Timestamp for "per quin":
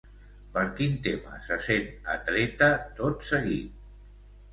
0.53-0.95